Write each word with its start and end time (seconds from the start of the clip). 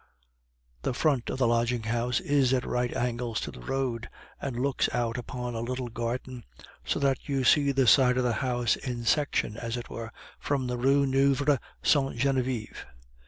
The 0.81 0.95
front 0.95 1.29
of 1.29 1.37
the 1.37 1.45
lodging 1.45 1.83
house 1.83 2.19
is 2.19 2.53
at 2.55 2.65
right 2.65 2.91
angles 2.91 3.39
to 3.41 3.51
the 3.51 3.59
road, 3.59 4.09
and 4.41 4.59
looks 4.59 4.89
out 4.91 5.15
upon 5.15 5.53
a 5.53 5.61
little 5.61 5.89
garden, 5.89 6.43
so 6.83 6.97
that 6.97 7.29
you 7.29 7.43
see 7.43 7.71
the 7.71 7.85
side 7.85 8.17
of 8.17 8.23
the 8.23 8.33
house 8.41 8.75
in 8.75 9.05
section, 9.05 9.57
as 9.57 9.77
it 9.77 9.91
were, 9.91 10.11
from 10.39 10.65
the 10.65 10.77
Rue 10.79 11.05
Nueve 11.05 11.59
Sainte 11.83 12.17
Genevieve. 12.17 12.83